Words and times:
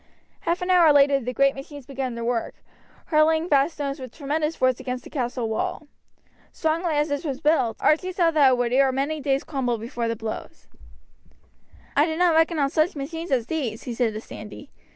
Half 0.39 0.63
an 0.63 0.71
hour 0.71 0.91
later 0.91 1.19
the 1.19 1.31
great 1.31 1.53
machines 1.53 1.85
began 1.85 2.15
to 2.15 2.23
work, 2.25 2.55
hurling 3.13 3.47
vast 3.47 3.75
stones 3.75 3.99
with 3.99 4.11
tremendous 4.11 4.55
force 4.55 4.79
against 4.79 5.03
the 5.03 5.11
castle 5.11 5.47
wall. 5.47 5.85
Strongly 6.51 6.95
as 6.95 7.09
this 7.09 7.23
was 7.23 7.39
built, 7.39 7.77
Archie 7.79 8.11
saw 8.11 8.31
that 8.31 8.49
it 8.49 8.57
would 8.57 8.73
ere 8.73 8.91
many 8.91 9.19
days 9.19 9.43
crumble 9.43 9.77
before 9.77 10.07
the 10.07 10.15
blows. 10.15 10.67
"I 11.95 12.07
did 12.07 12.17
not 12.17 12.33
reckon 12.33 12.57
on 12.57 12.71
such 12.71 12.95
machines 12.95 13.29
as 13.29 13.45
these," 13.45 13.83
he 13.83 13.93
said 13.93 14.15
to 14.15 14.21
Sandy. 14.21 14.71